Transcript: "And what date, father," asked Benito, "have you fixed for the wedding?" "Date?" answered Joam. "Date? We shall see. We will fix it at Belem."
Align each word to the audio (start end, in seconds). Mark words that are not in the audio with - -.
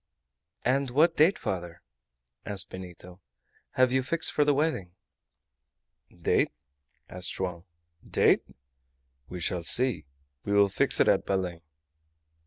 "And 0.65 0.89
what 0.89 1.15
date, 1.15 1.37
father," 1.37 1.83
asked 2.43 2.71
Benito, 2.71 3.21
"have 3.73 3.91
you 3.93 4.01
fixed 4.01 4.31
for 4.33 4.43
the 4.43 4.53
wedding?" 4.55 4.93
"Date?" 6.09 6.51
answered 7.07 7.35
Joam. 7.37 7.65
"Date? 8.09 8.41
We 9.29 9.39
shall 9.39 9.61
see. 9.61 10.05
We 10.43 10.53
will 10.53 10.69
fix 10.69 10.99
it 10.99 11.07
at 11.07 11.27
Belem." 11.27 11.61